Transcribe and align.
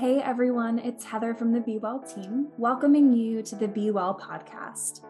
Hey 0.00 0.18
everyone, 0.22 0.78
it's 0.78 1.04
Heather 1.04 1.34
from 1.34 1.52
the 1.52 1.60
Be 1.60 1.76
Well 1.76 1.98
team, 1.98 2.48
welcoming 2.56 3.12
you 3.12 3.42
to 3.42 3.54
the 3.54 3.68
Be 3.68 3.90
Well 3.90 4.18
podcast. 4.18 5.04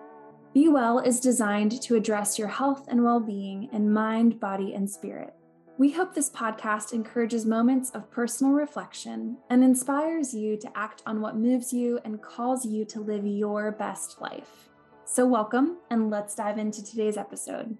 Be 0.52 0.68
Well 0.68 0.98
is 0.98 1.20
designed 1.20 1.80
to 1.82 1.94
address 1.94 2.40
your 2.40 2.48
health 2.48 2.86
and 2.88 3.04
well 3.04 3.20
being 3.20 3.68
in 3.72 3.92
mind, 3.92 4.40
body, 4.40 4.74
and 4.74 4.90
spirit. 4.90 5.32
We 5.78 5.92
hope 5.92 6.12
this 6.12 6.28
podcast 6.28 6.92
encourages 6.92 7.46
moments 7.46 7.90
of 7.90 8.10
personal 8.10 8.52
reflection 8.52 9.36
and 9.48 9.62
inspires 9.62 10.34
you 10.34 10.56
to 10.56 10.76
act 10.76 11.04
on 11.06 11.20
what 11.20 11.36
moves 11.36 11.72
you 11.72 12.00
and 12.04 12.20
calls 12.20 12.66
you 12.66 12.84
to 12.86 12.98
live 12.98 13.24
your 13.24 13.70
best 13.70 14.20
life. 14.20 14.70
So, 15.04 15.24
welcome, 15.24 15.76
and 15.88 16.10
let's 16.10 16.34
dive 16.34 16.58
into 16.58 16.84
today's 16.84 17.16
episode. 17.16 17.78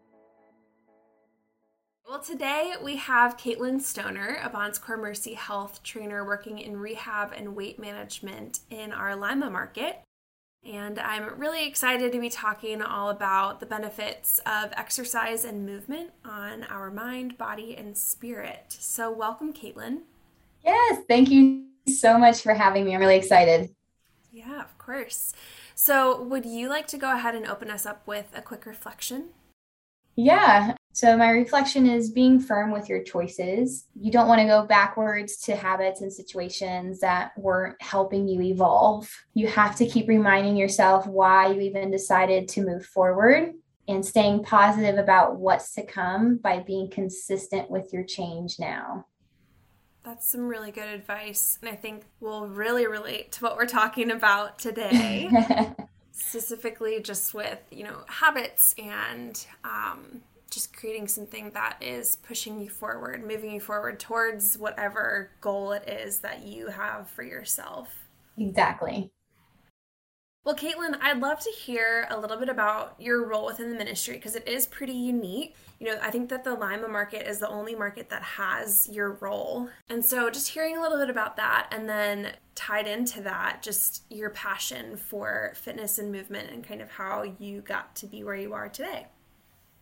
Well, 2.11 2.19
today 2.19 2.75
we 2.83 2.97
have 2.97 3.37
Caitlyn 3.37 3.81
Stoner, 3.81 4.41
a 4.43 4.49
Bon 4.49 4.75
Secours 4.75 4.99
Mercy 5.01 5.35
Health 5.35 5.81
trainer 5.85 6.25
working 6.25 6.59
in 6.59 6.77
rehab 6.77 7.33
and 7.33 7.55
weight 7.55 7.79
management 7.79 8.59
in 8.69 8.91
our 8.91 9.15
Lima 9.15 9.49
market. 9.49 10.01
And 10.67 10.99
I'm 10.99 11.39
really 11.39 11.65
excited 11.69 12.11
to 12.11 12.19
be 12.19 12.29
talking 12.29 12.83
all 12.83 13.11
about 13.11 13.61
the 13.61 13.67
benefits 13.67 14.41
of 14.45 14.73
exercise 14.73 15.45
and 15.45 15.65
movement 15.65 16.11
on 16.25 16.65
our 16.65 16.91
mind, 16.91 17.39
body, 17.39 17.77
and 17.77 17.97
spirit. 17.97 18.77
So, 18.81 19.13
welcome, 19.13 19.53
Caitlyn. 19.53 20.01
Yes, 20.65 21.05
thank 21.07 21.31
you 21.31 21.67
so 21.87 22.19
much 22.19 22.43
for 22.43 22.55
having 22.55 22.87
me. 22.87 22.93
I'm 22.93 23.01
really 23.01 23.19
excited. 23.19 23.71
Yeah, 24.33 24.61
of 24.61 24.77
course. 24.79 25.33
So, 25.77 26.21
would 26.21 26.45
you 26.45 26.69
like 26.69 26.89
to 26.89 26.99
go 26.99 27.13
ahead 27.13 27.37
and 27.37 27.47
open 27.47 27.71
us 27.71 27.87
up 27.87 28.05
with 28.05 28.33
a 28.35 28.43
quick 28.43 28.67
reflection? 28.67 29.29
Yeah. 30.17 30.75
So, 30.93 31.17
my 31.17 31.31
reflection 31.31 31.89
is 31.89 32.11
being 32.11 32.41
firm 32.41 32.73
with 32.73 32.89
your 32.89 33.03
choices. 33.03 33.87
You 33.95 34.11
don't 34.11 34.27
want 34.27 34.41
to 34.41 34.47
go 34.47 34.67
backwards 34.67 35.37
to 35.43 35.55
habits 35.55 36.01
and 36.01 36.13
situations 36.13 37.01
that 37.01 37.31
weren't 37.39 37.81
helping 37.81 38.27
you 38.27 38.43
evolve. 38.43 39.09
You 39.35 39.47
have 39.47 39.77
to 39.77 39.87
keep 39.87 40.09
reminding 40.09 40.57
yourself 40.57 41.07
why 41.07 41.53
you 41.53 41.61
even 41.61 41.91
decided 41.91 42.49
to 42.49 42.63
move 42.63 42.85
forward 42.85 43.55
and 43.87 44.05
staying 44.05 44.43
positive 44.43 44.99
about 44.99 45.37
what's 45.37 45.75
to 45.75 45.85
come 45.85 46.37
by 46.37 46.61
being 46.61 46.91
consistent 46.91 47.71
with 47.71 47.93
your 47.93 48.05
change 48.05 48.59
now. 48.59 49.07
That's 50.05 50.31
some 50.31 50.49
really 50.49 50.71
good 50.71 50.89
advice. 50.89 51.59
And 51.61 51.71
I 51.71 51.77
think 51.77 52.05
will 52.21 52.49
really 52.49 52.87
relate 52.87 53.33
to 53.33 53.45
what 53.45 53.57
we're 53.57 53.67
talking 53.67 54.11
about 54.11 54.59
today. 54.59 55.29
Specifically, 56.13 57.01
just 57.01 57.35
with, 57.35 57.61
you 57.71 57.85
know, 57.85 58.05
habits 58.07 58.75
and 58.79 59.45
um, 59.65 60.23
just 60.51 60.77
creating 60.77 61.09
something 61.09 61.51
that 61.51 61.77
is 61.81 62.17
pushing 62.17 62.61
you 62.61 62.69
forward, 62.69 63.27
moving 63.27 63.53
you 63.53 63.61
forward 63.61 64.01
towards 64.01 64.59
whatever 64.59 65.31
goal 65.41 65.73
it 65.73 65.89
is 65.89 66.19
that 66.19 66.45
you 66.45 66.67
have 66.69 67.09
for 67.09 67.23
yourself. 67.23 67.89
Exactly. 68.37 69.11
Well, 70.43 70.57
Caitlyn, 70.57 70.97
I'd 71.03 71.21
love 71.21 71.39
to 71.41 71.51
hear 71.51 72.07
a 72.09 72.19
little 72.19 72.39
bit 72.39 72.49
about 72.49 72.95
your 72.99 73.29
role 73.29 73.45
within 73.45 73.71
the 73.71 73.77
ministry 73.77 74.15
because 74.15 74.35
it 74.35 74.49
is 74.49 74.67
pretty 74.67 74.95
unique. 74.95 75.55
You 75.79 75.89
know, 75.89 75.99
I 76.01 76.11
think 76.11 76.31
that 76.31 76.45
the 76.45 76.55
Lima 76.55 76.89
market 76.89 77.29
is 77.29 77.41
the 77.41 77.49
only 77.49 77.75
market 77.75 78.09
that 78.09 78.23
has 78.23 78.89
your 78.91 79.19
role. 79.21 79.69
And 79.91 80.03
so 80.03 80.31
just 80.31 80.49
hearing 80.49 80.79
a 80.79 80.81
little 80.81 80.97
bit 80.97 81.11
about 81.11 81.37
that 81.37 81.69
and 81.71 81.87
then 81.87 82.33
tied 82.55 82.87
into 82.87 83.21
that, 83.21 83.63
just 83.63 84.05
your 84.09 84.31
passion 84.31 84.97
for 84.97 85.53
fitness 85.57 85.99
and 85.99 86.11
movement 86.11 86.51
and 86.51 86.67
kind 86.67 86.81
of 86.81 86.91
how 86.91 87.35
you 87.39 87.61
got 87.61 87.95
to 87.97 88.07
be 88.07 88.25
where 88.25 88.35
you 88.35 88.55
are 88.55 88.71
today. 88.71 89.09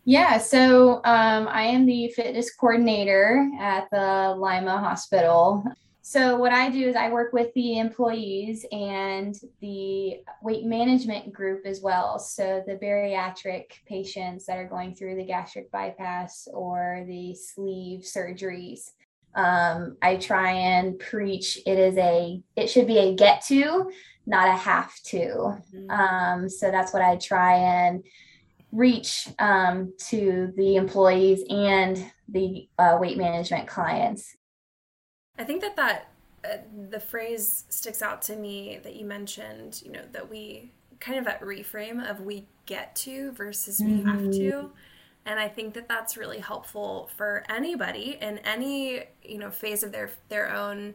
Yeah, 0.09 0.39
so 0.39 1.03
um, 1.05 1.48
I 1.48 1.64
am 1.64 1.84
the 1.84 2.09
fitness 2.09 2.51
coordinator 2.55 3.47
at 3.61 3.91
the 3.91 4.34
Lima 4.39 4.78
Hospital. 4.78 5.62
So, 6.01 6.39
what 6.39 6.51
I 6.51 6.70
do 6.70 6.89
is 6.89 6.97
I 6.97 7.11
work 7.11 7.34
with 7.34 7.53
the 7.53 7.78
employees 7.78 8.64
and 8.73 9.39
the 9.61 10.23
weight 10.41 10.64
management 10.64 11.30
group 11.35 11.67
as 11.67 11.83
well. 11.83 12.18
So, 12.18 12.64
the 12.67 12.77
bariatric 12.77 13.64
patients 13.85 14.47
that 14.47 14.57
are 14.57 14.67
going 14.67 14.95
through 14.95 15.17
the 15.17 15.27
gastric 15.27 15.70
bypass 15.70 16.48
or 16.55 17.05
the 17.07 17.35
sleeve 17.35 18.01
surgeries. 18.01 18.92
Um, 19.35 19.98
I 20.01 20.17
try 20.17 20.52
and 20.52 20.98
preach 20.98 21.58
it 21.67 21.79
is 21.79 21.98
a, 21.98 22.41
it 22.57 22.68
should 22.68 22.86
be 22.86 22.97
a 22.97 23.14
get 23.14 23.45
to, 23.48 23.92
not 24.24 24.48
a 24.48 24.57
have 24.57 24.95
to. 25.08 25.18
Mm-hmm. 25.18 25.91
Um, 25.91 26.48
so, 26.48 26.70
that's 26.70 26.95
what 26.95 27.02
I 27.02 27.17
try 27.17 27.57
and 27.57 28.02
reach 28.73 29.29
um, 29.39 29.92
to 29.98 30.52
the 30.56 30.77
employees 30.77 31.42
and 31.48 32.12
the 32.29 32.68
uh, 32.79 32.98
weight 33.01 33.17
management 33.17 33.67
clients 33.67 34.36
I 35.39 35.45
think 35.45 35.62
that 35.62 35.77
that 35.77 36.08
uh, 36.45 36.56
the 36.90 37.01
phrase 37.01 37.64
sticks 37.68 38.02
out 38.02 38.23
to 38.23 38.36
me 38.36 38.80
that 38.83 38.96
you 38.96 39.05
mentioned, 39.05 39.83
you 39.84 39.92
know, 39.92 40.02
that 40.12 40.29
we 40.29 40.73
kind 41.01 41.18
of 41.18 41.24
that 41.24 41.40
reframe 41.40 42.08
of 42.08 42.20
we 42.20 42.46
get 42.67 42.95
to 42.96 43.30
versus 43.33 43.80
we 43.80 43.92
mm-hmm. 43.92 44.08
have 44.08 44.33
to. 44.33 44.70
And 45.24 45.39
I 45.39 45.48
think 45.48 45.74
that 45.74 45.89
that's 45.89 46.17
really 46.17 46.39
helpful 46.39 47.11
for 47.17 47.45
anybody 47.48 48.18
in 48.20 48.39
any, 48.39 49.05
you 49.23 49.39
know, 49.39 49.50
phase 49.50 49.83
of 49.83 49.92
their 49.92 50.11
their 50.29 50.52
own 50.52 50.95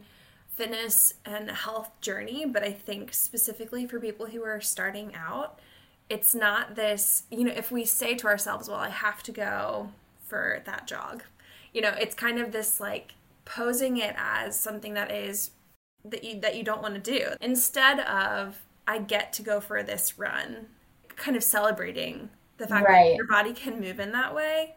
fitness 0.56 1.14
and 1.24 1.50
health 1.50 1.90
journey, 2.00 2.44
but 2.46 2.62
I 2.62 2.72
think 2.72 3.12
specifically 3.12 3.86
for 3.86 3.98
people 3.98 4.26
who 4.26 4.44
are 4.44 4.60
starting 4.60 5.14
out, 5.14 5.58
it's 6.08 6.34
not 6.34 6.74
this, 6.74 7.24
you 7.30 7.44
know, 7.44 7.52
if 7.54 7.70
we 7.70 7.84
say 7.84 8.14
to 8.14 8.26
ourselves, 8.26 8.68
well, 8.68 8.78
I 8.78 8.90
have 8.90 9.22
to 9.24 9.32
go 9.32 9.90
for 10.24 10.62
that 10.66 10.86
jog. 10.86 11.22
You 11.72 11.82
know, 11.82 11.94
it's 11.98 12.14
kind 12.14 12.38
of 12.38 12.52
this 12.52 12.80
like 12.80 13.14
posing 13.44 13.96
it 13.98 14.14
as 14.16 14.58
something 14.58 14.94
that 14.94 15.10
is 15.10 15.50
that 16.04 16.22
you 16.24 16.40
that 16.40 16.56
you 16.56 16.62
don't 16.62 16.82
want 16.82 16.94
to 16.94 17.00
do 17.00 17.28
instead 17.40 18.00
of 18.00 18.60
I 18.86 18.98
get 18.98 19.32
to 19.34 19.42
go 19.42 19.60
for 19.60 19.82
this 19.82 20.18
run, 20.18 20.66
kind 21.16 21.36
of 21.36 21.42
celebrating 21.42 22.28
the 22.58 22.66
fact 22.66 22.86
right. 22.86 23.10
that 23.10 23.16
your 23.16 23.26
body 23.26 23.52
can 23.52 23.80
move 23.80 23.98
in 23.98 24.12
that 24.12 24.34
way. 24.34 24.76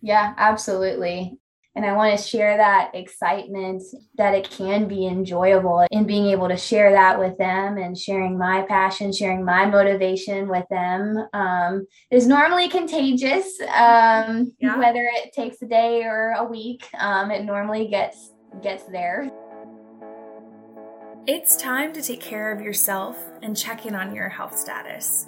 Yeah, 0.00 0.34
absolutely. 0.36 1.38
And 1.76 1.84
I 1.84 1.92
want 1.92 2.16
to 2.16 2.24
share 2.24 2.56
that 2.56 2.92
excitement 2.94 3.82
that 4.16 4.34
it 4.34 4.48
can 4.48 4.86
be 4.86 5.06
enjoyable 5.06 5.84
in 5.90 6.06
being 6.06 6.26
able 6.26 6.48
to 6.48 6.56
share 6.56 6.92
that 6.92 7.18
with 7.18 7.36
them 7.36 7.78
and 7.78 7.98
sharing 7.98 8.38
my 8.38 8.62
passion, 8.62 9.12
sharing 9.12 9.44
my 9.44 9.66
motivation 9.66 10.48
with 10.48 10.64
them 10.70 11.26
um, 11.32 11.86
is 12.12 12.28
normally 12.28 12.68
contagious. 12.68 13.60
Um, 13.62 14.52
yeah. 14.60 14.78
Whether 14.78 15.10
it 15.14 15.32
takes 15.32 15.60
a 15.62 15.66
day 15.66 16.04
or 16.04 16.34
a 16.38 16.44
week, 16.44 16.88
um, 16.98 17.32
it 17.32 17.44
normally 17.44 17.88
gets 17.88 18.30
gets 18.62 18.84
there. 18.84 19.32
It's 21.26 21.56
time 21.56 21.92
to 21.94 22.02
take 22.02 22.20
care 22.20 22.52
of 22.52 22.60
yourself 22.60 23.18
and 23.42 23.56
check 23.56 23.84
in 23.84 23.96
on 23.96 24.14
your 24.14 24.28
health 24.28 24.56
status. 24.56 25.26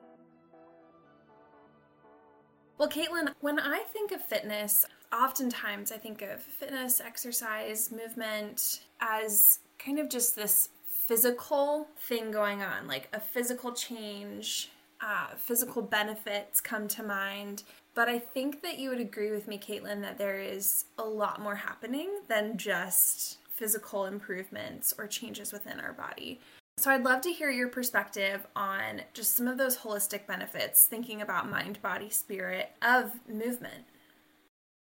Well, 2.78 2.88
Caitlyn, 2.88 3.32
when 3.40 3.58
I 3.58 3.81
think 3.81 4.12
of 4.12 4.22
fitness, 4.22 4.87
oftentimes 5.12 5.90
I 5.90 5.96
think 5.96 6.22
of 6.22 6.40
fitness, 6.40 7.00
exercise, 7.00 7.90
movement 7.90 8.82
as 9.00 9.58
kind 9.81 9.99
of 9.99 10.08
just 10.08 10.37
this 10.37 10.69
physical 10.84 11.88
thing 11.99 12.31
going 12.31 12.62
on, 12.62 12.87
like 12.87 13.08
a 13.12 13.20
physical 13.20 13.72
change, 13.72 14.70
uh, 15.00 15.34
physical 15.37 15.82
benefits 15.82 16.60
come 16.60 16.87
to 16.88 17.02
mind. 17.02 17.64
But 17.94 18.08
I 18.08 18.20
think 18.20 18.62
that 18.62 18.78
you 18.78 18.90
would 18.90 19.00
agree 19.00 19.32
with 19.32 19.49
me, 19.49 19.58
Caitlyn, 19.58 20.02
that 20.02 20.19
there 20.19 20.38
is 20.38 20.84
a 20.99 21.05
lot 21.05 21.40
more 21.40 21.56
happening 21.56 22.20
than 22.28 22.56
just 22.56 23.38
physical 23.55 24.06
improvements 24.06 24.95
or 24.99 25.06
changes 25.06 25.53
within 25.53 25.81
our 25.81 25.93
body. 25.93 26.41
So, 26.77 26.91
I'd 26.91 27.05
love 27.05 27.21
to 27.23 27.33
hear 27.33 27.51
your 27.51 27.69
perspective 27.69 28.47
on 28.56 29.03
just 29.12 29.37
some 29.37 29.47
of 29.47 29.59
those 29.59 29.77
holistic 29.77 30.27
benefits, 30.27 30.85
thinking 30.87 31.23
about 31.23 31.49
mind, 31.49 31.81
body, 31.83 32.11
spirit 32.11 32.71
of 32.83 33.12
movement. 33.29 33.85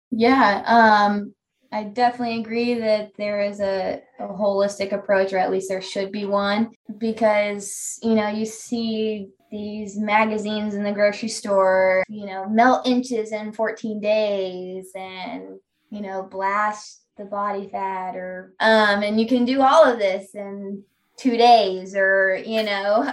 Yeah. 0.10 0.64
Um, 0.66 1.34
I 1.72 1.86
definitely 1.86 2.40
agree 2.40 2.76
that 2.76 3.12
there 3.18 3.42
is 3.42 3.60
a, 3.60 4.00
a, 4.20 4.28
holistic 4.28 4.92
approach, 4.92 5.34
or 5.34 5.40
at 5.40 5.50
least 5.50 5.70
there 5.70 5.82
should 5.82 6.12
be 6.12 6.26
one, 6.26 6.70
because 7.00 7.98
you 8.04 8.14
know 8.14 8.28
you 8.28 8.46
see 8.46 9.30
these 9.52 9.98
magazines 9.98 10.76
in 10.76 10.84
the 10.84 10.92
grocery 10.92 11.30
store, 11.30 12.04
you 12.08 12.28
know, 12.28 12.48
melt 12.48 12.86
inches 12.88 13.32
in 13.32 13.54
14 13.54 14.00
days, 14.00 14.92
and 14.96 15.60
you 15.90 16.02
know, 16.02 16.24
blast 16.24 17.03
the 17.18 17.26
body 17.26 17.68
fat, 17.68 18.16
or 18.16 18.54
um, 18.60 19.04
and 19.04 19.20
you 19.20 19.28
can 19.28 19.46
do 19.46 19.62
all 19.62 19.84
of 19.84 20.00
this 20.00 20.36
in 20.36 20.84
two 21.18 21.38
days, 21.38 21.96
or 21.96 22.36
you 22.36 22.64
know, 22.64 23.04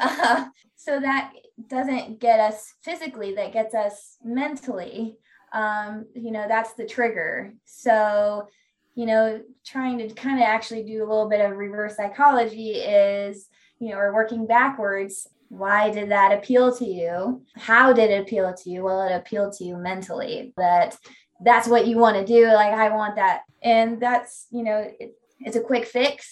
so 0.76 1.00
that 1.00 1.32
doesn't 1.69 2.20
get 2.20 2.41
us 2.41 2.75
physically, 2.82 3.35
that 3.35 3.52
gets 3.52 3.75
us 3.75 4.17
mentally 4.25 5.19
um, 5.52 6.06
you 6.14 6.31
know, 6.31 6.47
that's 6.49 6.75
the 6.75 6.87
trigger. 6.87 7.55
So, 7.64 8.49
you 8.94 9.06
know, 9.06 9.43
trying 9.64 9.99
to 9.99 10.08
kind 10.11 10.38
of 10.38 10.44
actually 10.44 10.85
do 10.85 10.99
a 10.99 11.08
little 11.08 11.29
bit 11.29 11.41
of 11.41 11.56
reverse 11.56 11.97
psychology 11.97 12.73
is, 12.73 13.49
you 13.79 13.91
know, 13.91 13.99
or 13.99 14.14
working 14.14 14.47
backwards. 14.47 15.29
Why 15.49 15.91
did 15.91 16.11
that 16.11 16.32
appeal 16.32 16.76
to 16.76 16.85
you? 16.85 17.43
How 17.56 17.93
did 17.93 18.11
it 18.11 18.23
appeal 18.23 18.55
to 18.55 18.70
you? 18.70 18.85
Well, 18.85 19.02
it 19.02 19.14
appealed 19.14 19.55
to 19.55 19.64
you 19.64 19.76
mentally 19.76 20.52
that 20.56 20.97
that's 21.42 21.69
what 21.69 21.87
you 21.87 21.98
want 21.98 22.16
to 22.16 22.25
do. 22.25 22.46
Like, 22.46 22.72
I 22.72 22.90
want 22.90 23.16
that. 23.16 23.42
And 23.62 24.00
that's, 24.00 24.46
you 24.50 24.62
know, 24.62 24.90
it, 24.98 25.14
it's 25.40 25.56
a 25.56 25.60
quick 25.60 25.87
fix 25.87 26.31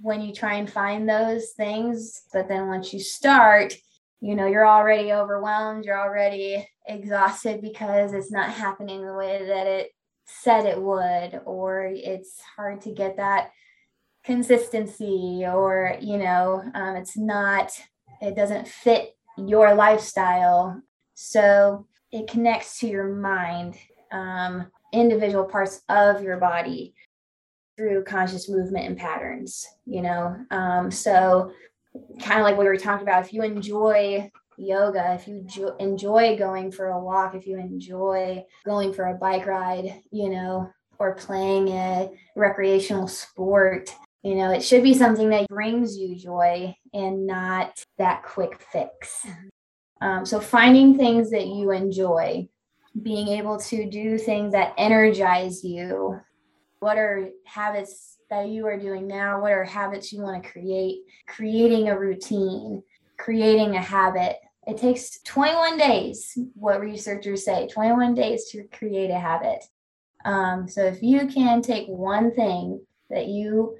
when 0.00 0.20
you 0.20 0.32
try 0.32 0.54
and 0.54 0.70
find 0.70 1.08
those 1.08 1.50
things. 1.50 2.22
But 2.32 2.48
then 2.48 2.68
once 2.68 2.92
you 2.92 3.00
start, 3.00 3.74
you 4.20 4.34
know, 4.34 4.46
you're 4.46 4.66
already 4.66 5.12
overwhelmed, 5.12 5.84
you're 5.84 6.00
already 6.00 6.68
exhausted 6.86 7.60
because 7.60 8.12
it's 8.12 8.30
not 8.30 8.50
happening 8.50 9.04
the 9.04 9.14
way 9.14 9.44
that 9.46 9.66
it 9.66 9.90
said 10.26 10.64
it 10.66 10.80
would, 10.80 11.40
or 11.44 11.84
it's 11.92 12.40
hard 12.56 12.80
to 12.82 12.92
get 12.92 13.16
that 13.18 13.50
consistency, 14.24 15.44
or, 15.46 15.96
you 16.00 16.16
know, 16.16 16.62
um, 16.74 16.96
it's 16.96 17.16
not, 17.16 17.72
it 18.22 18.34
doesn't 18.34 18.66
fit 18.66 19.14
your 19.36 19.74
lifestyle. 19.74 20.80
So 21.14 21.86
it 22.10 22.26
connects 22.26 22.78
to 22.78 22.86
your 22.86 23.08
mind, 23.08 23.76
um, 24.14 24.66
individual 24.92 25.44
parts 25.44 25.82
of 25.88 26.22
your 26.22 26.38
body 26.38 26.94
through 27.76 28.04
conscious 28.04 28.48
movement 28.48 28.86
and 28.86 28.96
patterns, 28.96 29.66
you 29.84 30.00
know. 30.00 30.36
Um, 30.50 30.90
so, 30.90 31.52
kind 32.20 32.40
of 32.40 32.44
like 32.44 32.56
what 32.56 32.64
we 32.64 32.68
were 32.68 32.76
talking 32.76 33.06
about, 33.06 33.24
if 33.24 33.32
you 33.32 33.42
enjoy 33.42 34.30
yoga, 34.56 35.14
if 35.14 35.26
you 35.26 35.42
jo- 35.46 35.76
enjoy 35.78 36.36
going 36.38 36.70
for 36.70 36.88
a 36.88 37.00
walk, 37.00 37.34
if 37.34 37.46
you 37.46 37.58
enjoy 37.58 38.44
going 38.64 38.92
for 38.92 39.06
a 39.06 39.14
bike 39.14 39.46
ride, 39.46 40.00
you 40.10 40.30
know, 40.30 40.70
or 40.98 41.14
playing 41.14 41.68
a 41.68 42.08
recreational 42.36 43.08
sport, 43.08 43.90
you 44.22 44.36
know, 44.36 44.52
it 44.52 44.62
should 44.62 44.82
be 44.82 44.94
something 44.94 45.28
that 45.30 45.48
brings 45.48 45.96
you 45.96 46.16
joy 46.16 46.74
and 46.92 47.26
not 47.26 47.82
that 47.98 48.22
quick 48.22 48.60
fix. 48.72 49.26
Um, 50.00 50.24
so 50.24 50.40
finding 50.40 50.96
things 50.96 51.30
that 51.30 51.46
you 51.46 51.72
enjoy, 51.72 52.48
being 53.02 53.28
able 53.28 53.58
to 53.58 53.88
do 53.88 54.18
things 54.18 54.52
that 54.52 54.74
energize 54.78 55.64
you. 55.64 56.20
What 56.80 56.98
are 56.98 57.28
habits 57.44 58.18
that 58.30 58.48
you 58.48 58.66
are 58.66 58.78
doing 58.78 59.06
now? 59.06 59.40
What 59.40 59.52
are 59.52 59.64
habits 59.64 60.12
you 60.12 60.22
want 60.22 60.42
to 60.42 60.50
create? 60.50 61.00
Creating 61.26 61.88
a 61.88 61.98
routine, 61.98 62.82
creating 63.16 63.76
a 63.76 63.82
habit 63.82 64.36
it 64.66 64.78
takes 64.78 65.20
21 65.22 65.78
days, 65.78 66.38
what 66.54 66.80
researchers 66.80 67.44
say, 67.44 67.68
21 67.68 68.14
days 68.14 68.46
to 68.50 68.64
create 68.64 69.10
a 69.10 69.18
habit. 69.18 69.64
Um, 70.24 70.68
so 70.68 70.84
if 70.84 71.02
you 71.02 71.26
can 71.26 71.60
take 71.60 71.86
one 71.86 72.34
thing 72.34 72.80
that 73.10 73.26
you 73.26 73.76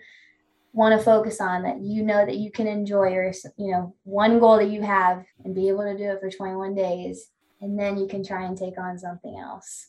want 0.74 0.98
to 0.98 1.04
focus 1.04 1.40
on 1.40 1.62
that 1.62 1.80
you 1.80 2.02
know 2.02 2.26
that 2.26 2.36
you 2.36 2.50
can 2.50 2.66
enjoy 2.66 3.12
or 3.12 3.32
you 3.56 3.70
know 3.70 3.94
one 4.02 4.40
goal 4.40 4.56
that 4.56 4.68
you 4.68 4.82
have 4.82 5.24
and 5.44 5.54
be 5.54 5.68
able 5.68 5.84
to 5.84 5.96
do 5.96 6.10
it 6.10 6.20
for 6.20 6.28
21 6.28 6.74
days 6.74 7.30
and 7.60 7.78
then 7.78 7.96
you 7.96 8.06
can 8.06 8.24
try 8.24 8.44
and 8.44 8.56
take 8.56 8.78
on 8.78 8.98
something 8.98 9.38
else 9.38 9.88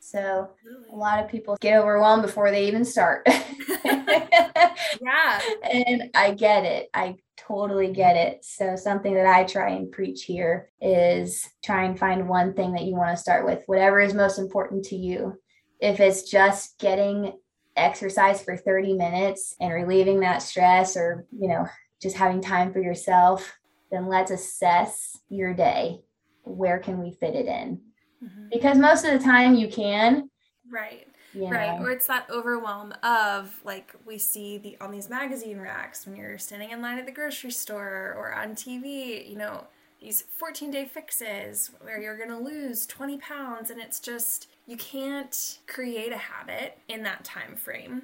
so 0.00 0.50
a 0.92 0.96
lot 0.96 1.22
of 1.22 1.30
people 1.30 1.56
get 1.60 1.78
overwhelmed 1.78 2.22
before 2.22 2.50
they 2.50 2.66
even 2.66 2.84
start 2.84 3.26
yeah 3.84 5.40
and 5.70 6.10
i 6.14 6.34
get 6.36 6.64
it 6.64 6.90
i 6.94 7.16
totally 7.46 7.92
get 7.92 8.16
it. 8.16 8.44
So, 8.44 8.76
something 8.76 9.14
that 9.14 9.26
I 9.26 9.44
try 9.44 9.70
and 9.70 9.90
preach 9.90 10.24
here 10.24 10.70
is 10.80 11.48
try 11.64 11.84
and 11.84 11.98
find 11.98 12.28
one 12.28 12.54
thing 12.54 12.72
that 12.72 12.84
you 12.84 12.94
want 12.94 13.16
to 13.16 13.22
start 13.22 13.44
with, 13.44 13.62
whatever 13.66 14.00
is 14.00 14.14
most 14.14 14.38
important 14.38 14.84
to 14.86 14.96
you. 14.96 15.38
If 15.80 16.00
it's 16.00 16.30
just 16.30 16.78
getting 16.78 17.32
exercise 17.76 18.42
for 18.42 18.56
30 18.56 18.94
minutes 18.94 19.56
and 19.60 19.72
relieving 19.72 20.20
that 20.20 20.42
stress 20.42 20.96
or, 20.96 21.26
you 21.32 21.48
know, 21.48 21.66
just 22.00 22.16
having 22.16 22.40
time 22.40 22.72
for 22.72 22.80
yourself, 22.80 23.52
then 23.90 24.06
let's 24.06 24.30
assess 24.30 25.18
your 25.28 25.54
day. 25.54 26.00
Where 26.44 26.78
can 26.78 27.02
we 27.02 27.12
fit 27.12 27.34
it 27.34 27.46
in? 27.46 27.80
Mm-hmm. 28.22 28.48
Because 28.52 28.78
most 28.78 29.04
of 29.04 29.12
the 29.12 29.24
time 29.24 29.54
you 29.54 29.68
can. 29.68 30.28
Right. 30.70 31.06
Right. 31.34 31.80
Or 31.80 31.90
it's 31.90 32.06
that 32.06 32.28
overwhelm 32.30 32.92
of 33.02 33.58
like 33.64 33.94
we 34.04 34.18
see 34.18 34.58
the 34.58 34.76
on 34.80 34.90
these 34.90 35.08
magazine 35.08 35.58
racks 35.60 36.06
when 36.06 36.16
you're 36.16 36.36
standing 36.38 36.70
in 36.70 36.82
line 36.82 36.98
at 36.98 37.06
the 37.06 37.12
grocery 37.12 37.50
store 37.50 38.14
or 38.18 38.34
on 38.34 38.54
TV, 38.54 39.28
you 39.28 39.38
know, 39.38 39.66
these 40.00 40.22
14 40.36 40.70
day 40.70 40.84
fixes 40.84 41.70
where 41.80 42.00
you're 42.00 42.16
going 42.16 42.28
to 42.28 42.36
lose 42.36 42.86
20 42.86 43.18
pounds 43.18 43.70
and 43.70 43.80
it's 43.80 44.00
just 44.00 44.48
you 44.66 44.76
can't 44.76 45.58
create 45.66 46.12
a 46.12 46.18
habit 46.18 46.78
in 46.88 47.02
that 47.04 47.24
time 47.24 47.56
frame. 47.56 48.02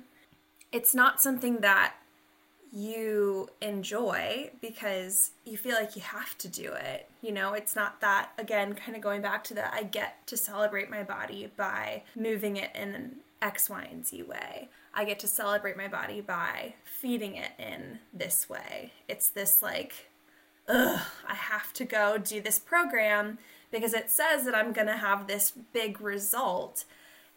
It's 0.72 0.94
not 0.94 1.20
something 1.20 1.58
that 1.58 1.94
you 2.72 3.48
enjoy 3.60 4.50
because 4.60 5.30
you 5.44 5.56
feel 5.56 5.74
like 5.74 5.96
you 5.96 6.02
have 6.02 6.36
to 6.38 6.48
do 6.48 6.72
it. 6.72 7.08
You 7.22 7.32
know, 7.32 7.54
it's 7.54 7.74
not 7.74 8.00
that, 8.00 8.30
again, 8.38 8.74
kind 8.74 8.96
of 8.96 9.02
going 9.02 9.22
back 9.22 9.44
to 9.44 9.54
the 9.54 9.72
I 9.74 9.84
get 9.84 10.26
to 10.26 10.36
celebrate 10.36 10.90
my 10.90 11.02
body 11.02 11.50
by 11.56 12.02
moving 12.14 12.56
it 12.56 12.70
in 12.74 12.94
an 12.94 13.16
X, 13.40 13.70
Y, 13.70 13.88
and 13.90 14.06
Z 14.06 14.22
way. 14.22 14.68
I 14.94 15.04
get 15.04 15.18
to 15.20 15.28
celebrate 15.28 15.76
my 15.76 15.88
body 15.88 16.20
by 16.20 16.74
feeding 16.84 17.36
it 17.36 17.52
in 17.58 18.00
this 18.12 18.48
way. 18.48 18.92
It's 19.08 19.28
this 19.28 19.62
like, 19.62 20.10
ugh, 20.68 21.00
I 21.26 21.34
have 21.34 21.72
to 21.74 21.84
go 21.84 22.18
do 22.18 22.40
this 22.40 22.58
program 22.58 23.38
because 23.70 23.94
it 23.94 24.10
says 24.10 24.44
that 24.44 24.54
I'm 24.54 24.72
going 24.72 24.86
to 24.88 24.96
have 24.96 25.26
this 25.26 25.52
big 25.72 26.00
result. 26.00 26.84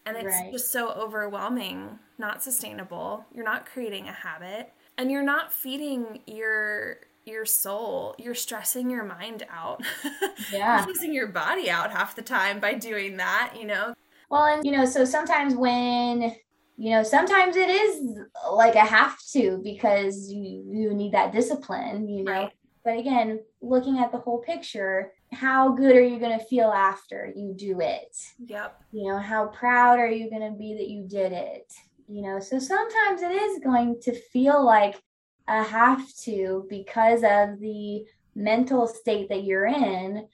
And 0.05 0.17
it's 0.17 0.25
right. 0.25 0.51
just 0.51 0.71
so 0.71 0.89
overwhelming, 0.91 1.99
not 2.17 2.41
sustainable. 2.41 3.25
You're 3.33 3.45
not 3.45 3.67
creating 3.67 4.07
a 4.07 4.13
habit 4.13 4.73
and 4.97 5.11
you're 5.11 5.23
not 5.23 5.53
feeding 5.53 6.21
your 6.27 6.97
your 7.25 7.45
soul. 7.45 8.15
You're 8.17 8.35
stressing 8.35 8.89
your 8.89 9.03
mind 9.03 9.45
out. 9.49 9.81
Yeah. 10.51 10.77
you're 10.85 10.95
stressing 10.95 11.13
your 11.13 11.27
body 11.27 11.69
out 11.69 11.91
half 11.91 12.15
the 12.15 12.21
time 12.23 12.59
by 12.59 12.73
doing 12.73 13.17
that 13.17 13.53
you 13.59 13.65
know? 13.65 13.93
Well 14.29 14.45
and 14.45 14.65
you 14.65 14.71
know 14.71 14.85
so 14.85 15.05
sometimes 15.05 15.55
when 15.55 16.35
you 16.77 16.91
know 16.91 17.03
sometimes 17.03 17.55
it 17.55 17.69
is 17.69 18.17
like 18.51 18.75
a 18.75 18.79
have 18.79 19.17
to 19.33 19.59
because 19.63 20.31
you 20.31 20.65
you 20.67 20.93
need 20.93 21.13
that 21.13 21.31
discipline 21.31 22.09
you 22.09 22.23
know? 22.23 22.31
Right. 22.31 22.51
but 22.83 22.97
again 22.97 23.39
looking 23.61 23.99
at 23.99 24.11
the 24.11 24.17
whole 24.17 24.39
picture 24.41 25.11
how 25.31 25.69
good 25.73 25.95
are 25.95 26.03
you 26.03 26.19
going 26.19 26.37
to 26.37 26.43
feel 26.45 26.69
after 26.71 27.31
you 27.35 27.53
do 27.55 27.79
it? 27.79 28.13
Yep. 28.45 28.81
You 28.91 29.09
know 29.09 29.17
how 29.19 29.45
proud 29.47 29.97
are 29.99 30.09
you 30.11 30.29
going 30.29 30.51
to 30.51 30.57
be 30.57 30.73
that 30.73 30.89
you 30.89 31.07
did 31.07 31.31
it 31.31 31.71
you 32.11 32.21
know 32.21 32.39
so 32.41 32.59
sometimes 32.59 33.21
it 33.21 33.31
is 33.31 33.63
going 33.63 33.97
to 34.01 34.13
feel 34.13 34.63
like 34.65 35.01
a 35.47 35.63
have 35.63 36.13
to 36.15 36.65
because 36.69 37.23
of 37.23 37.59
the 37.59 38.05
mental 38.35 38.85
state 38.85 39.29
that 39.29 39.43
you're 39.45 39.65
in 39.65 40.27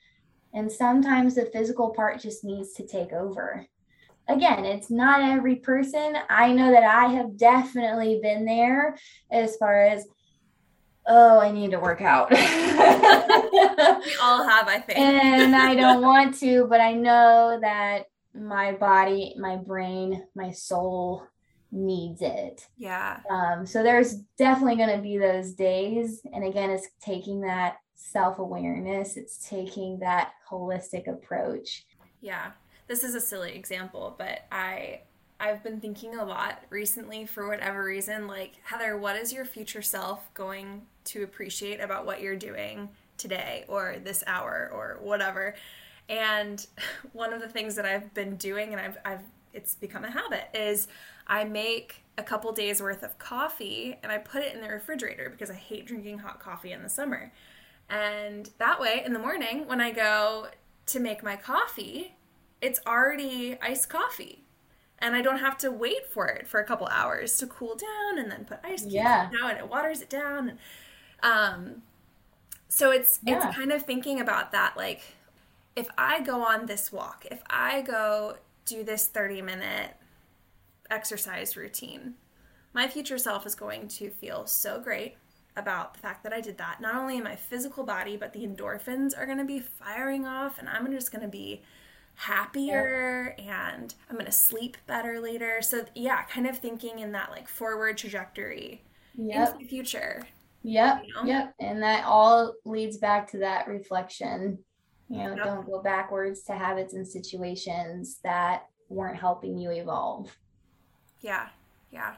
and 0.54 0.72
sometimes 0.72 1.36
the 1.36 1.46
physical 1.46 1.92
part 1.92 2.20
just 2.20 2.44
needs 2.44 2.74
to 2.74 2.88
take 2.88 3.14
over. 3.14 3.66
Again 4.28 4.66
it's 4.66 4.90
not 4.90 5.22
every 5.22 5.58
person. 5.58 6.18
I 6.30 6.52
know 6.52 6.72
that 6.72 6.84
i 6.84 7.14
have 7.14 7.38
definitely 7.38 8.20
been 8.24 8.46
there 8.46 8.98
as 9.32 9.56
far 9.58 9.84
as 9.84 10.08
oh 11.06 11.40
i 11.40 11.52
need 11.52 11.72
to 11.72 11.80
work 11.80 12.02
out. 12.02 12.32
We 14.08 14.16
all 14.22 14.48
have 14.48 14.68
i 14.68 14.80
think. 14.80 15.00
And 15.00 15.56
i 15.56 15.76
don't 15.82 16.02
want 16.02 16.40
to 16.40 16.66
but 16.68 16.82
i 16.82 16.94
know 16.94 17.60
that 17.62 18.06
my 18.34 18.74
body 18.74 19.36
my 19.38 19.56
brain 19.56 20.24
my 20.36 20.52
soul 20.52 21.28
needs 21.72 22.22
it. 22.22 22.68
Yeah. 22.78 23.20
Um, 23.30 23.66
so 23.66 23.84
there's 23.84 24.16
definitely 24.38 24.76
going 24.76 24.96
to 24.96 25.02
be 25.02 25.18
those 25.18 25.54
days. 25.54 26.22
And 26.34 26.44
again, 26.44 26.70
it's 26.70 26.88
taking 27.02 27.42
that 27.42 27.78
self 27.96 28.40
awareness, 28.40 29.18
it's 29.18 29.48
taking 29.48 30.00
that 30.00 30.32
holistic 30.50 31.08
approach. 31.08 31.86
Yeah. 32.22 32.52
This 32.88 33.04
is 33.04 33.16
a 33.16 33.22
silly 33.22 33.54
example, 33.54 34.16
but 34.18 34.46
I. 34.52 35.02
I've 35.40 35.62
been 35.62 35.80
thinking 35.80 36.16
a 36.16 36.26
lot 36.26 36.64
recently 36.72 37.28
for 37.28 37.48
whatever 37.48 37.84
reason. 37.84 38.26
Like, 38.26 38.54
Heather, 38.64 38.98
what 38.98 39.16
is 39.16 39.32
your 39.32 39.46
future 39.46 39.84
self 39.84 40.34
going 40.34 40.82
to 41.04 41.22
appreciate 41.22 41.80
about 41.80 42.08
what 42.08 42.22
you're 42.22 42.36
doing 42.36 42.90
today 43.20 43.64
or 43.68 43.98
this 44.04 44.24
hour 44.26 44.72
or 44.74 44.98
whatever? 45.00 45.54
And 46.10 46.66
one 47.14 47.34
of 47.34 47.42
the 47.42 47.48
things 47.48 47.76
that 47.76 47.86
I've 47.86 48.12
been 48.16 48.36
doing 48.38 48.74
and 48.74 48.82
I've, 48.82 48.98
I've 49.06 49.22
it's 49.58 49.76
become 49.76 50.06
a 50.06 50.12
habit 50.12 50.50
is 50.54 50.88
I 51.26 51.44
make 51.44 52.04
a 52.18 52.24
couple 52.24 52.52
days 52.52 52.82
worth 52.82 53.04
of 53.04 53.18
coffee 53.18 53.98
and 54.02 54.12
I 54.12 54.20
put 54.20 54.44
it 54.44 54.54
in 54.54 54.62
the 54.62 54.70
refrigerator 54.70 55.30
because 55.30 55.50
I 55.50 55.56
hate 55.56 55.88
drinking 55.88 56.20
hot 56.20 56.40
coffee 56.40 56.72
in 56.72 56.84
the 56.84 56.90
summer. 56.90 57.34
And 57.90 58.50
that 58.60 58.80
way, 58.80 59.02
in 59.06 59.14
the 59.14 59.20
morning, 59.20 59.68
when 59.68 59.82
I 59.82 59.92
go 59.92 60.48
to 60.88 61.00
make 61.00 61.24
my 61.24 61.36
coffee, 61.36 62.16
it's 62.62 62.80
already 62.86 63.58
iced 63.62 63.90
coffee. 63.90 64.44
And 65.00 65.16
I 65.16 65.22
don't 65.22 65.40
have 65.40 65.58
to 65.60 65.72
wait 65.72 66.08
for 66.12 66.28
it 66.28 66.48
for 66.48 66.60
a 66.60 66.66
couple 66.66 66.88
hours 66.88 67.38
to 67.38 67.48
cool 67.48 67.76
down 67.76 68.20
and 68.20 68.32
then 68.32 68.46
put 68.46 68.60
ice 68.64 68.82
cubes 68.82 68.96
yeah. 68.96 69.30
down 69.30 69.52
and 69.52 69.60
it 69.60 69.70
waters 69.70 70.02
it 70.02 70.10
down. 70.10 70.58
Um, 71.24 71.84
so 72.68 72.92
it's 72.92 73.20
yeah. 73.24 73.48
it's 73.48 73.56
kind 73.56 73.72
of 73.72 73.84
thinking 73.84 74.20
about 74.20 74.52
that 74.52 74.76
like 74.76 75.02
if 75.78 75.88
I 75.96 76.22
go 76.22 76.42
on 76.42 76.66
this 76.66 76.92
walk, 76.92 77.28
if 77.30 77.44
I 77.48 77.82
go 77.82 78.38
do 78.68 78.84
this 78.84 79.08
30 79.08 79.42
minute 79.42 79.96
exercise 80.92 81.58
routine, 81.58 82.14
my 82.74 82.88
future 82.88 83.18
self 83.18 83.46
is 83.46 83.56
going 83.56 83.88
to 83.88 84.10
feel 84.10 84.46
so 84.46 84.80
great 84.80 85.16
about 85.56 85.96
the 85.96 86.00
fact 86.00 86.24
that 86.24 86.34
I 86.34 86.42
did 86.42 86.60
that. 86.60 86.80
Not 86.80 86.96
only 86.96 87.18
in 87.18 87.24
my 87.24 87.36
physical 87.36 87.84
body, 87.84 88.16
but 88.16 88.34
the 88.34 88.46
endorphins 88.46 89.18
are 89.18 89.26
going 89.26 89.40
to 89.40 89.46
be 89.46 89.60
firing 89.60 90.28
off, 90.28 90.60
and 90.60 90.70
I'm 90.70 90.92
just 90.92 91.12
going 91.12 91.24
to 91.24 91.28
be 91.28 91.64
happier 92.18 93.36
yeah. 93.38 93.76
and 93.76 93.94
I'm 94.10 94.16
going 94.16 94.26
to 94.26 94.32
sleep 94.32 94.76
better 94.88 95.20
later. 95.20 95.62
So, 95.62 95.86
yeah, 95.96 96.24
kind 96.24 96.48
of 96.48 96.58
thinking 96.58 97.00
in 97.00 97.12
that 97.14 97.32
like 97.32 97.48
forward 97.48 97.98
trajectory 97.98 98.84
yep. 99.16 99.50
into 99.50 99.60
the 99.60 99.66
future. 99.66 100.24
Yep. 100.64 101.04
You 101.06 101.14
know? 101.14 101.24
Yep. 101.24 101.54
And 101.60 101.82
that 101.84 102.06
all 102.06 102.54
leads 102.66 102.98
back 102.98 103.30
to 103.32 103.38
that 103.40 103.68
reflection. 103.68 104.60
You 105.10 105.18
know, 105.18 105.36
don't 105.36 105.66
go 105.66 105.82
backwards 105.82 106.44
to 106.44 106.54
habits 106.54 106.94
and 106.94 107.08
situations 107.08 108.20
that 108.24 108.68
weren't 108.90 109.18
helping 109.18 109.58
you 109.58 109.72
evolve. 109.72 110.36
Yeah. 111.22 111.48
Yeah. 111.92 112.16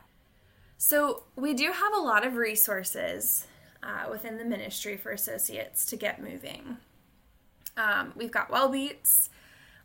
So, 0.77 1.24
we 1.36 1.53
do 1.53 1.72
have 1.72 1.93
a 1.93 2.00
lot 2.00 2.25
of 2.25 2.36
resources 2.36 3.46
uh, 3.84 4.10
within 4.10 4.38
the 4.38 4.46
ministry 4.46 4.98
for 4.98 5.12
associates 5.12 5.86
to 5.86 5.96
get 5.96 6.22
moving. 6.22 6.77
Um, 7.77 8.13
we've 8.15 8.31
got 8.31 8.50
Wellbeats, 8.50 9.29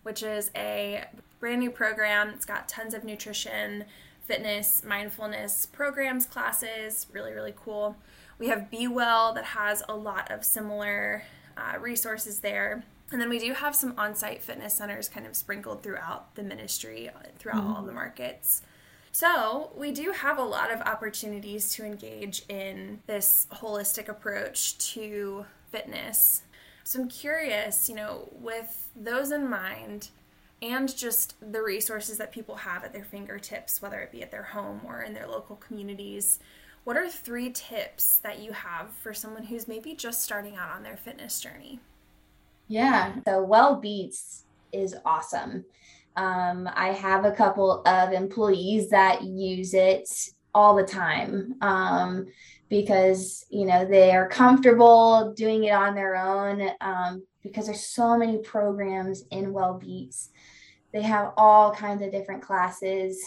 which 0.03 0.23
is 0.23 0.51
a 0.57 1.05
brand 1.41 1.61
new 1.61 1.71
program. 1.71 2.31
It's 2.31 2.45
got 2.45 2.69
tons 2.69 2.95
of 2.95 3.05
nutrition, 3.05 3.85
fitness, 4.27 4.83
mindfulness 4.85 5.67
programs, 5.67 6.27
classes, 6.27 7.07
really, 7.13 7.33
really 7.33 7.55
cool. 7.57 7.97
We 8.39 8.49
have 8.49 8.71
Be 8.71 8.89
Well 8.89 9.33
that 9.35 9.45
has 9.45 9.83
a 9.89 9.95
lot 9.95 10.31
of 10.31 10.45
similar 10.45 11.25
uh, 11.57 11.79
resources 11.79 12.41
there. 12.41 12.85
And 13.15 13.21
then 13.21 13.29
we 13.29 13.39
do 13.39 13.53
have 13.53 13.77
some 13.77 13.95
on 13.97 14.17
site 14.17 14.43
fitness 14.43 14.75
centers 14.75 15.09
kind 15.09 15.25
of 15.25 15.37
sprinkled 15.37 15.85
throughout 15.85 16.35
the 16.35 16.43
ministry, 16.43 17.09
throughout 17.39 17.63
mm-hmm. 17.63 17.75
all 17.75 17.85
the 17.85 17.93
markets. 17.93 18.63
So, 19.13 19.71
we 19.77 19.93
do 19.93 20.11
have 20.11 20.37
a 20.37 20.43
lot 20.43 20.73
of 20.73 20.81
opportunities 20.81 21.71
to 21.75 21.85
engage 21.85 22.43
in 22.49 23.03
this 23.07 23.47
holistic 23.53 24.09
approach 24.09 24.77
to 24.95 25.47
fitness. 25.71 26.43
So, 26.83 27.03
I'm 27.03 27.09
curious, 27.09 27.89
you 27.89 27.95
know, 27.95 28.29
with 28.33 28.91
those 28.97 29.31
in 29.31 29.49
mind 29.49 30.09
and 30.61 30.95
just 30.97 31.37
the 31.53 31.63
resources 31.63 32.19
that 32.19 32.33
people 32.33 32.57
have 32.57 32.83
at 32.83 32.93
their 32.93 33.05
fingertips, 33.05 33.81
whether 33.81 34.01
it 34.01 34.11
be 34.11 34.25
at 34.25 34.33
their 34.33 34.43
home 34.43 34.81
or 34.85 35.03
in 35.03 35.15
their 35.15 35.29
local 35.29 35.55
communities, 35.55 36.41
what 36.83 36.97
are 36.97 37.09
three 37.09 37.51
tips 37.53 38.19
that 38.25 38.41
you 38.41 38.51
have 38.51 38.91
for 38.91 39.15
someone 39.15 39.45
who's 39.45 39.69
maybe 39.69 39.95
just 39.95 40.25
starting 40.25 40.57
out 40.57 40.71
on 40.71 40.83
their 40.83 40.97
fitness 40.97 41.39
journey? 41.39 41.79
Yeah, 42.69 43.15
so 43.27 43.47
Wellbeats 43.47 44.43
is 44.73 44.97
awesome. 45.05 45.65
Um, 46.17 46.69
I 46.75 46.89
have 46.89 47.25
a 47.25 47.33
couple 47.33 47.83
of 47.87 48.13
employees 48.13 48.91
that 48.91 49.25
use 49.25 49.75
it 49.75 50.09
all 50.55 50.77
the 50.77 50.85
time 50.85 51.57
um, 51.61 52.27
because 52.69 53.45
you 53.51 53.67
know 53.67 53.85
they 53.85 54.13
are 54.13 54.29
comfortable 54.29 55.35
doing 55.37 55.65
it 55.65 55.73
on 55.73 55.95
their 55.95 56.17
own 56.17 56.71
um, 56.81 57.27
because 57.43 57.67
there's 57.67 57.87
so 57.87 58.17
many 58.17 58.39
programs 58.39 59.25
in 59.31 59.53
Wellbeats. 59.53 60.29
They 60.93 61.03
have 61.03 61.33
all 61.37 61.75
kinds 61.75 62.03
of 62.03 62.13
different 62.13 62.43
classes. 62.43 63.23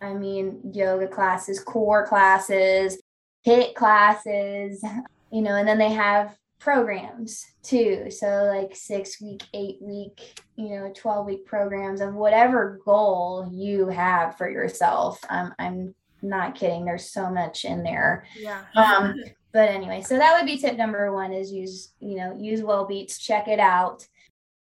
I 0.00 0.14
mean, 0.14 0.60
yoga 0.72 1.06
classes, 1.06 1.60
core 1.60 2.06
classes, 2.06 2.98
HIIT 3.46 3.74
classes, 3.74 4.82
you 5.30 5.42
know, 5.42 5.54
and 5.54 5.68
then 5.68 5.78
they 5.78 5.92
have 5.92 6.36
programs 6.58 7.44
too. 7.62 8.10
So 8.10 8.44
like 8.44 8.74
six 8.74 9.20
week, 9.20 9.42
eight 9.52 9.76
week, 9.80 10.40
you 10.56 10.70
know, 10.70 10.92
12 10.96 11.26
week 11.26 11.46
programs 11.46 12.00
of 12.00 12.14
whatever 12.14 12.80
goal 12.84 13.48
you 13.52 13.88
have 13.88 14.36
for 14.38 14.48
yourself. 14.48 15.20
Um, 15.28 15.54
I'm 15.58 15.94
not 16.22 16.54
kidding. 16.54 16.84
There's 16.84 17.12
so 17.12 17.30
much 17.30 17.64
in 17.64 17.82
there. 17.82 18.26
Yeah. 18.36 18.62
Um, 18.74 19.16
but 19.52 19.68
anyway, 19.68 20.02
so 20.02 20.16
that 20.16 20.36
would 20.36 20.46
be 20.46 20.58
tip 20.58 20.76
number 20.76 21.12
one 21.12 21.32
is 21.32 21.52
use, 21.52 21.92
you 22.00 22.16
know, 22.16 22.34
use 22.36 22.60
Wellbeats, 22.60 23.20
check 23.20 23.46
it 23.46 23.60
out. 23.60 24.06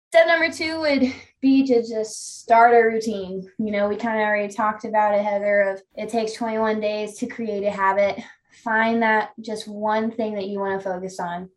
Step 0.10 0.27
number 0.27 0.50
two 0.50 0.79
would 0.79 1.13
be 1.41 1.67
to 1.67 1.86
just 1.86 2.39
start 2.39 2.74
a 2.74 2.77
routine. 2.77 3.46
You 3.58 3.72
know, 3.72 3.89
we 3.89 3.98
kind 3.98 4.22
of 4.22 4.25
already 4.25 4.53
talked 4.53 4.86
about 4.86 5.13
it, 5.13 5.24
Heather, 5.24 5.62
of 5.62 5.82
it 5.96 6.10
takes 6.10 6.34
21 6.34 6.79
days 6.79 7.17
to 7.17 7.27
create 7.27 7.65
a 7.65 7.72
habit. 7.72 8.17
Find 8.63 9.01
that 9.01 9.32
just 9.41 9.67
one 9.67 10.12
thing 10.12 10.36
that 10.36 10.48
you 10.48 10.60
want 10.60 10.79
to 10.79 10.89
focus 10.89 11.20
on 11.20 11.50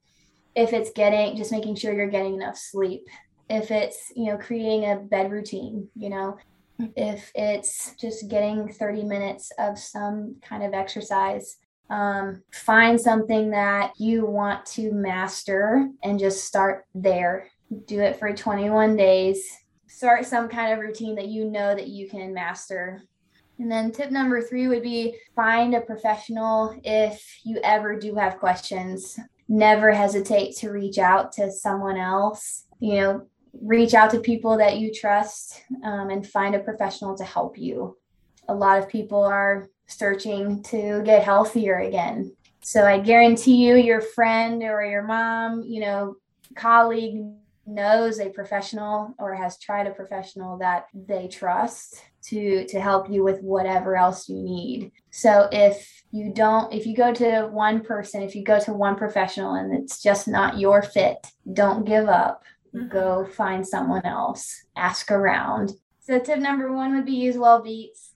if 0.54 0.72
it's 0.72 0.90
getting 0.92 1.36
just 1.36 1.52
making 1.52 1.76
sure 1.76 1.92
you're 1.92 2.08
getting 2.08 2.34
enough 2.34 2.56
sleep. 2.56 3.06
If 3.48 3.70
it's 3.70 4.12
you 4.14 4.26
know 4.26 4.38
creating 4.38 4.90
a 4.90 4.96
bed 4.96 5.30
routine 5.30 5.88
you 5.96 6.08
know 6.08 6.38
if 6.96 7.30
it's 7.34 7.94
just 7.96 8.28
getting 8.28 8.72
30 8.72 9.04
minutes 9.04 9.52
of 9.58 9.78
some 9.78 10.36
kind 10.40 10.62
of 10.62 10.72
exercise 10.72 11.58
um, 11.90 12.42
find 12.52 13.00
something 13.00 13.50
that 13.50 13.92
you 13.98 14.24
want 14.24 14.64
to 14.66 14.92
master 14.92 15.88
and 16.02 16.18
just 16.18 16.44
start 16.44 16.86
there. 16.94 17.48
Do 17.86 18.00
it 18.00 18.18
for 18.18 18.32
21 18.32 18.96
days. 18.96 19.44
Start 19.88 20.24
some 20.24 20.48
kind 20.48 20.72
of 20.72 20.78
routine 20.78 21.16
that 21.16 21.28
you 21.28 21.44
know 21.44 21.74
that 21.74 21.88
you 21.88 22.08
can 22.08 22.32
master. 22.32 23.02
And 23.58 23.70
then 23.70 23.90
tip 23.90 24.10
number 24.10 24.40
three 24.40 24.68
would 24.68 24.82
be 24.82 25.16
find 25.34 25.74
a 25.74 25.80
professional 25.80 26.80
if 26.84 27.22
you 27.44 27.60
ever 27.62 27.98
do 27.98 28.14
have 28.14 28.38
questions 28.38 29.18
never 29.50 29.90
hesitate 29.90 30.56
to 30.56 30.70
reach 30.70 30.96
out 30.96 31.32
to 31.32 31.50
someone 31.50 31.98
else. 31.98 32.66
You 32.78 32.94
know, 32.94 33.26
reach 33.60 33.94
out 33.94 34.10
to 34.12 34.20
people 34.20 34.56
that 34.58 34.78
you 34.78 34.94
trust 34.94 35.62
um, 35.84 36.08
and 36.08 36.26
find 36.26 36.54
a 36.54 36.60
professional 36.60 37.16
to 37.16 37.24
help 37.24 37.58
you. 37.58 37.98
A 38.48 38.54
lot 38.54 38.78
of 38.78 38.88
people 38.88 39.22
are 39.22 39.68
searching 39.88 40.62
to 40.62 41.02
get 41.04 41.24
healthier 41.24 41.80
again. 41.80 42.34
So 42.62 42.84
I 42.86 43.00
guarantee 43.00 43.56
you, 43.56 43.74
your 43.74 44.00
friend 44.00 44.62
or 44.62 44.84
your 44.84 45.02
mom, 45.02 45.62
you 45.62 45.80
know, 45.80 46.16
colleague 46.54 47.20
knows 47.66 48.20
a 48.20 48.30
professional 48.30 49.14
or 49.18 49.34
has 49.34 49.58
tried 49.58 49.86
a 49.86 49.92
professional 49.92 50.58
that 50.58 50.86
they 50.94 51.26
trust 51.26 52.02
to 52.22 52.66
to 52.66 52.80
help 52.80 53.10
you 53.10 53.24
with 53.24 53.40
whatever 53.40 53.96
else 53.96 54.28
you 54.28 54.36
need. 54.42 54.92
So 55.10 55.48
if 55.52 56.02
you 56.10 56.32
don't 56.32 56.72
if 56.72 56.86
you 56.86 56.96
go 56.96 57.12
to 57.14 57.48
one 57.50 57.82
person, 57.82 58.22
if 58.22 58.34
you 58.34 58.44
go 58.44 58.60
to 58.60 58.72
one 58.72 58.96
professional 58.96 59.54
and 59.54 59.74
it's 59.74 60.02
just 60.02 60.28
not 60.28 60.58
your 60.58 60.82
fit, 60.82 61.26
don't 61.52 61.84
give 61.84 62.08
up. 62.08 62.44
Mm-hmm. 62.74 62.88
Go 62.88 63.26
find 63.26 63.66
someone 63.66 64.04
else. 64.04 64.64
Ask 64.76 65.10
around. 65.10 65.72
So 66.00 66.18
tip 66.18 66.38
number 66.38 66.72
1 66.72 66.94
would 66.96 67.06
be 67.06 67.12
use 67.12 67.36
Wellbeats. 67.36 68.10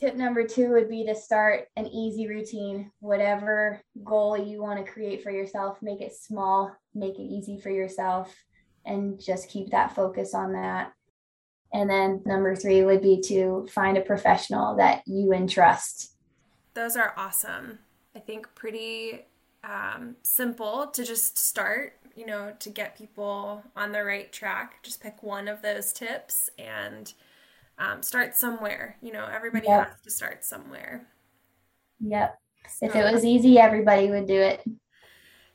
Tip 0.00 0.16
number 0.16 0.46
2 0.46 0.70
would 0.70 0.88
be 0.88 1.06
to 1.06 1.14
start 1.14 1.68
an 1.76 1.86
easy 1.86 2.26
routine. 2.26 2.90
Whatever 3.00 3.80
goal 4.04 4.36
you 4.36 4.62
want 4.62 4.84
to 4.84 4.90
create 4.90 5.22
for 5.22 5.30
yourself, 5.30 5.78
make 5.82 6.00
it 6.00 6.14
small, 6.14 6.74
make 6.94 7.18
it 7.18 7.22
easy 7.22 7.58
for 7.58 7.70
yourself 7.70 8.34
and 8.86 9.20
just 9.20 9.48
keep 9.48 9.70
that 9.70 9.94
focus 9.94 10.34
on 10.34 10.52
that. 10.52 10.92
And 11.76 11.90
then 11.90 12.22
number 12.24 12.56
three 12.56 12.82
would 12.82 13.02
be 13.02 13.20
to 13.26 13.68
find 13.70 13.98
a 13.98 14.00
professional 14.00 14.76
that 14.76 15.02
you 15.06 15.34
entrust. 15.34 16.14
Those 16.72 16.96
are 16.96 17.12
awesome. 17.18 17.80
I 18.14 18.18
think 18.18 18.48
pretty 18.54 19.26
um, 19.62 20.16
simple 20.22 20.86
to 20.86 21.04
just 21.04 21.36
start, 21.36 21.92
you 22.14 22.24
know, 22.24 22.54
to 22.60 22.70
get 22.70 22.96
people 22.96 23.62
on 23.76 23.92
the 23.92 24.02
right 24.02 24.32
track. 24.32 24.82
Just 24.84 25.02
pick 25.02 25.22
one 25.22 25.48
of 25.48 25.60
those 25.60 25.92
tips 25.92 26.48
and 26.58 27.12
um, 27.76 28.02
start 28.02 28.34
somewhere. 28.34 28.96
You 29.02 29.12
know, 29.12 29.28
everybody 29.30 29.66
yep. 29.66 29.88
has 29.88 30.00
to 30.00 30.10
start 30.10 30.46
somewhere. 30.46 31.06
Yep. 32.00 32.38
If 32.80 32.96
it 32.96 33.12
was 33.12 33.22
easy, 33.22 33.58
everybody 33.58 34.10
would 34.10 34.26
do 34.26 34.40
it. 34.40 34.62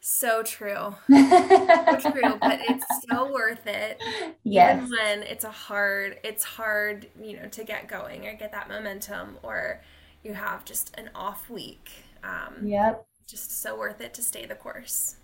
So 0.04 0.42
true. 0.42 0.96
so 1.08 1.98
true, 2.12 2.38
but 2.42 2.60
it's 2.68 2.86
so 3.08 3.32
worth 3.32 3.68
it. 3.68 4.02
Yes. 4.44 4.78
Even 4.78 4.90
when 4.90 5.24
it's 5.24 5.44
a 5.44 5.52
hard, 5.52 6.18
it's 6.24 6.44
hard, 6.44 7.08
you 7.22 7.38
know, 7.38 7.48
to 7.50 7.64
get 7.64 7.88
going 7.88 8.28
or 8.28 8.34
get 8.34 8.52
that 8.52 8.68
momentum 8.68 9.38
or 9.44 9.82
you 10.24 10.34
have 10.34 10.66
just 10.66 10.96
an 10.98 11.12
off 11.14 11.52
week. 11.52 11.92
Um, 12.24 12.66
yep. 12.66 13.06
Just 13.28 13.62
so 13.62 13.78
worth 13.78 14.02
it 14.02 14.16
to 14.16 14.24
stay 14.24 14.48
the 14.48 14.56
course. 14.56 15.18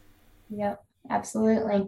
Yep, 0.51 0.84
absolutely. 1.10 1.88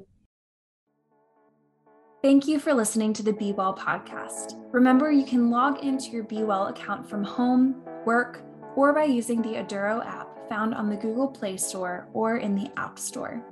Thank 2.24 2.48
you 2.48 2.60
for 2.60 2.74
listening 2.74 3.13
to 3.13 3.24
the 3.24 3.34
Be 3.34 3.53
Well 3.53 3.75
podcast. 3.75 4.62
Remember, 4.74 5.12
you 5.12 5.25
can 5.25 5.51
log 5.51 5.84
into 5.84 6.10
your 6.10 6.24
Be 6.24 6.43
Well 6.43 6.67
account 6.67 7.08
from 7.08 7.24
home, 7.24 7.84
work, 8.03 8.41
or 8.75 8.93
by 8.93 9.03
using 9.03 9.41
the 9.41 9.53
Aduro 9.53 10.05
app 10.05 10.29
found 10.50 10.74
on 10.74 10.89
the 10.89 10.98
Google 10.98 11.27
Play 11.27 11.58
Store 11.58 12.08
or 12.13 12.38
in 12.38 12.56
the 12.56 12.72
App 12.75 12.98
Store. 13.00 13.44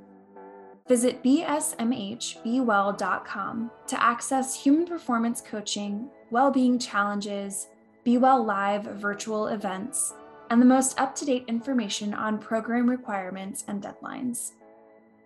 Visit 0.88 1.22
bsmhbewell.com 1.22 3.70
to 3.86 4.02
access 4.02 4.60
human 4.60 4.86
performance 4.86 5.40
coaching, 5.40 6.10
well-being 6.30 6.78
challenges, 6.78 7.68
Be 8.04 8.18
Well 8.18 8.44
Live 8.44 8.84
virtual 8.84 9.46
events, 9.48 10.14
and 10.50 10.62
the 10.62 10.66
most 10.66 10.98
up-to-date 10.98 11.44
information 11.46 12.14
on 12.14 12.38
program 12.38 12.88
requirements 12.88 13.64
and 13.68 13.82
deadlines. 13.82 14.52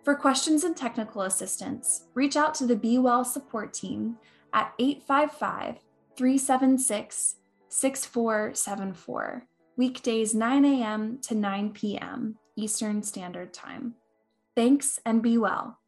For 0.03 0.15
questions 0.15 0.65
and 0.65 0.75
technical 0.75 1.21
assistance, 1.21 2.07
reach 2.13 2.35
out 2.35 2.53
to 2.55 2.65
the 2.65 2.75
Be 2.75 2.97
Well 2.97 3.23
support 3.23 3.73
team 3.73 4.17
at 4.51 4.73
855 4.79 5.77
376 6.17 7.35
6474, 7.69 9.47
weekdays 9.77 10.35
9 10.35 10.65
a.m. 10.65 11.19
to 11.23 11.35
9 11.35 11.71
p.m. 11.71 12.37
Eastern 12.55 13.03
Standard 13.03 13.53
Time. 13.53 13.95
Thanks 14.55 14.99
and 15.05 15.21
be 15.21 15.37
well. 15.37 15.79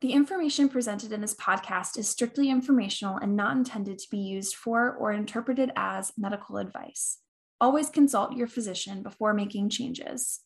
The 0.00 0.12
information 0.12 0.68
presented 0.68 1.12
in 1.12 1.20
this 1.20 1.34
podcast 1.34 1.96
is 1.96 2.08
strictly 2.08 2.50
informational 2.50 3.18
and 3.18 3.36
not 3.36 3.56
intended 3.56 3.98
to 4.00 4.10
be 4.10 4.18
used 4.18 4.56
for 4.56 4.92
or 4.92 5.12
interpreted 5.12 5.70
as 5.76 6.12
medical 6.18 6.56
advice. 6.56 7.18
Always 7.60 7.88
consult 7.88 8.36
your 8.36 8.48
physician 8.48 9.02
before 9.02 9.32
making 9.32 9.68
changes. 9.68 10.40